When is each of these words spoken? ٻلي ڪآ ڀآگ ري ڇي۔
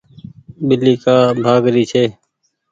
ٻلي 0.67 0.93
ڪآ 1.03 1.15
ڀآگ 1.43 1.63
ري 1.73 1.83
ڇي۔ 1.91 2.03